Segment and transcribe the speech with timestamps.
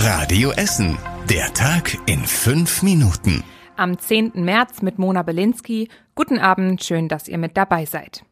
[0.00, 0.96] Radio Essen.
[1.28, 3.42] Der Tag in fünf Minuten.
[3.76, 4.30] Am 10.
[4.36, 5.88] März mit Mona Belinsky.
[6.14, 8.22] Guten Abend, schön, dass ihr mit dabei seid.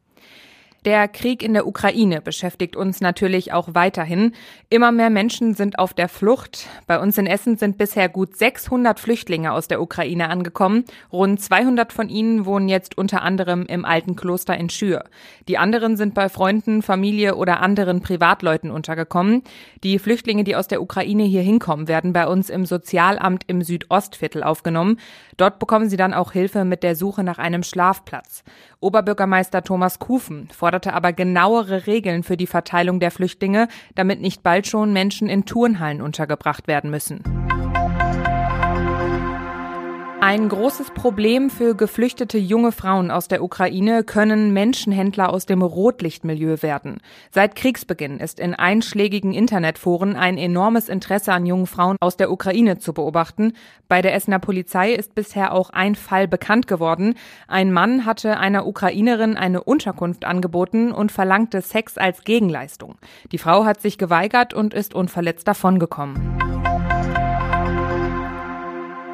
[0.87, 4.31] Der Krieg in der Ukraine beschäftigt uns natürlich auch weiterhin.
[4.71, 6.69] Immer mehr Menschen sind auf der Flucht.
[6.87, 10.85] Bei uns in Essen sind bisher gut 600 Flüchtlinge aus der Ukraine angekommen.
[11.13, 15.03] Rund 200 von ihnen wohnen jetzt unter anderem im alten Kloster in Schür.
[15.49, 19.43] Die anderen sind bei Freunden, Familie oder anderen Privatleuten untergekommen.
[19.83, 24.45] Die Flüchtlinge, die aus der Ukraine hier hinkommen, werden bei uns im Sozialamt im Südostviertel
[24.45, 25.01] aufgenommen.
[25.37, 28.45] Dort bekommen sie dann auch Hilfe mit der Suche nach einem Schlafplatz.
[28.79, 34.43] Oberbürgermeister Thomas Kufen fordert forderte aber genauere Regeln für die Verteilung der Flüchtlinge, damit nicht
[34.43, 37.36] bald schon Menschen in Turnhallen untergebracht werden müssen.
[40.27, 46.63] Ein großes Problem für geflüchtete junge Frauen aus der Ukraine können Menschenhändler aus dem Rotlichtmilieu
[46.63, 46.99] werden.
[47.31, 52.77] Seit Kriegsbeginn ist in einschlägigen Internetforen ein enormes Interesse an jungen Frauen aus der Ukraine
[52.77, 53.53] zu beobachten.
[53.87, 57.15] Bei der Essener Polizei ist bisher auch ein Fall bekannt geworden.
[57.47, 62.97] Ein Mann hatte einer Ukrainerin eine Unterkunft angeboten und verlangte Sex als Gegenleistung.
[63.31, 66.56] Die Frau hat sich geweigert und ist unverletzt davongekommen.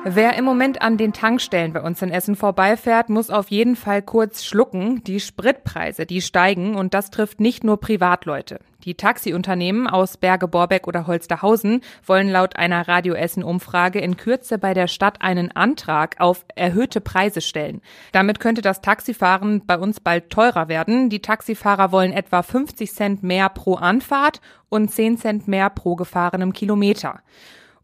[0.05, 4.03] Wer im Moment an den Tankstellen bei uns in Essen vorbeifährt, muss auf jeden Fall
[4.03, 5.05] kurz schlucken.
[5.05, 8.59] Die Spritpreise, die steigen und das trifft nicht nur Privatleute.
[8.83, 14.59] Die Taxiunternehmen aus Berge, Borbeck oder Holsterhausen wollen laut einer Radio Essen Umfrage in Kürze
[14.59, 17.81] bei der Stadt einen Antrag auf erhöhte Preise stellen.
[18.11, 21.11] Damit könnte das Taxifahren bei uns bald teurer werden.
[21.11, 26.53] Die Taxifahrer wollen etwa 50 Cent mehr pro Anfahrt und 10 Cent mehr pro gefahrenem
[26.53, 27.21] Kilometer.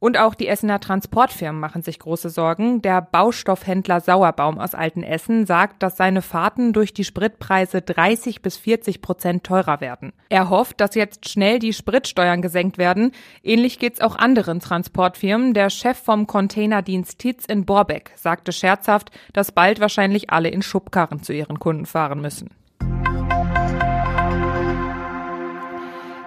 [0.01, 2.83] Und auch die Essener Transportfirmen machen sich große Sorgen.
[2.83, 9.03] Der Baustoffhändler Sauerbaum aus Altenessen sagt, dass seine Fahrten durch die Spritpreise 30 bis 40
[9.03, 10.13] Prozent teurer werden.
[10.29, 13.13] Er hofft, dass jetzt schnell die Spritsteuern gesenkt werden.
[13.43, 15.55] Ähnlich geht's auch anderen Transportfirmen.
[15.55, 21.23] Der Chef vom Containerdienst Titz in Borbeck sagte scherzhaft, dass bald wahrscheinlich alle in Schubkarren
[21.23, 22.51] zu ihren Kunden fahren müssen.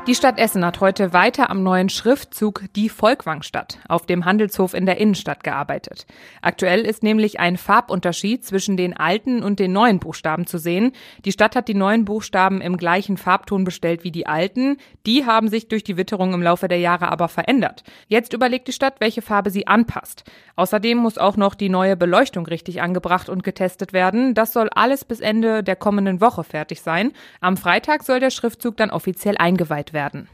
[0.07, 4.87] Die Stadt Essen hat heute weiter am neuen Schriftzug Die Volkwangstadt auf dem Handelshof in
[4.87, 6.07] der Innenstadt gearbeitet.
[6.41, 10.93] Aktuell ist nämlich ein Farbunterschied zwischen den alten und den neuen Buchstaben zu sehen.
[11.23, 14.77] Die Stadt hat die neuen Buchstaben im gleichen Farbton bestellt wie die alten.
[15.05, 17.83] Die haben sich durch die Witterung im Laufe der Jahre aber verändert.
[18.07, 20.23] Jetzt überlegt die Stadt, welche Farbe sie anpasst.
[20.55, 24.33] Außerdem muss auch noch die neue Beleuchtung richtig angebracht und getestet werden.
[24.33, 27.11] Das soll alles bis Ende der kommenden Woche fertig sein.
[27.39, 30.27] Am Freitag soll der Schriftzug dann offiziell eingeweiht werden.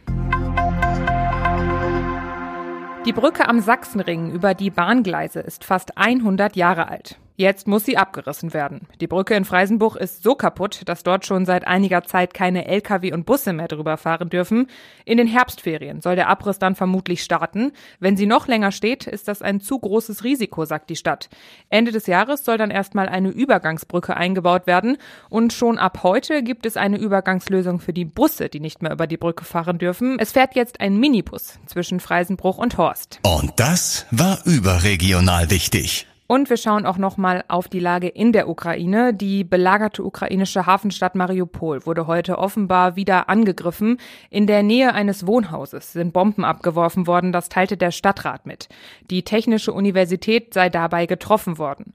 [3.05, 7.17] Die Brücke am Sachsenring über die Bahngleise ist fast 100 Jahre alt.
[7.39, 8.87] Jetzt muss sie abgerissen werden.
[8.99, 13.13] Die Brücke in Freisenbuch ist so kaputt, dass dort schon seit einiger Zeit keine Lkw
[13.13, 14.65] und Busse mehr drüber fahren dürfen.
[15.05, 17.73] In den Herbstferien soll der Abriss dann vermutlich starten.
[17.99, 21.29] Wenn sie noch länger steht, ist das ein zu großes Risiko, sagt die Stadt.
[21.69, 24.97] Ende des Jahres soll dann erstmal eine Übergangsbrücke eingebaut werden
[25.29, 29.05] und schon ab heute gibt es eine Übergangslösung für die Busse, die nicht mehr über
[29.05, 30.17] die Brücke fahren dürfen.
[30.17, 33.19] Es fährt jetzt ein Minibus zwischen Freisenbruch und Horst.
[33.21, 36.07] Und das war überregional wichtig.
[36.27, 39.13] Und wir schauen auch nochmal auf die Lage in der Ukraine.
[39.13, 43.97] Die belagerte ukrainische Hafenstadt Mariupol wurde heute offenbar wieder angegriffen.
[44.29, 48.67] In der Nähe eines Wohnhauses sind Bomben abgeworfen worden, das teilte der Stadtrat mit.
[49.09, 51.93] Die Technische Universität sei dabei getroffen worden.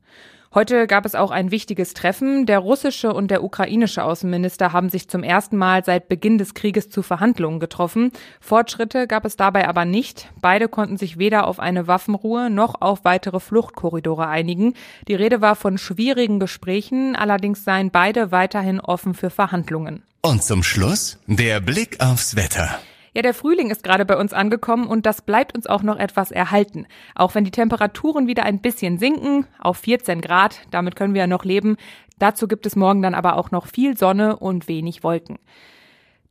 [0.55, 2.45] Heute gab es auch ein wichtiges Treffen.
[2.45, 6.91] Der russische und der ukrainische Außenminister haben sich zum ersten Mal seit Beginn des Krieges
[6.91, 8.13] zu Verhandlungen getroffen.
[8.39, 10.29] Fortschritte gab es dabei aber nicht.
[10.43, 14.75] Beide konnten sich weder auf eine Waffenruhe noch auf weitere Fluchtkorridore einigen.
[15.09, 20.03] Die Rede war von schwierigen Gesprächen, allerdings seien beide weiterhin offen für Verhandlungen.
[20.21, 22.79] Und zum Schluss der Blick aufs Wetter.
[23.15, 26.31] Ja, der Frühling ist gerade bei uns angekommen und das bleibt uns auch noch etwas
[26.31, 26.87] erhalten.
[27.15, 31.27] Auch wenn die Temperaturen wieder ein bisschen sinken, auf 14 Grad, damit können wir ja
[31.27, 31.77] noch leben.
[32.19, 35.39] Dazu gibt es morgen dann aber auch noch viel Sonne und wenig Wolken.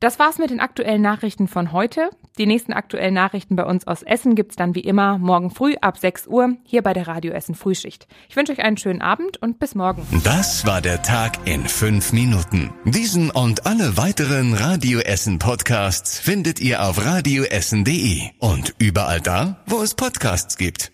[0.02, 2.10] Das war's mit den aktuellen Nachrichten von heute.
[2.40, 6.00] Die nächsten aktuellen Nachrichten bei uns aus Essen gibt's dann wie immer morgen früh ab
[6.00, 8.08] 6 Uhr hier bei der Radio Essen Frühschicht.
[8.28, 10.02] Ich wünsche euch einen schönen Abend und bis morgen.
[10.24, 12.72] Das war der Tag in fünf Minuten.
[12.84, 19.84] Diesen und alle weiteren Radio Essen Podcasts findet ihr auf radioessen.de und überall da, wo
[19.84, 20.92] es Podcasts gibt.